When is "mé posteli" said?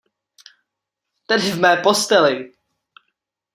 1.61-2.33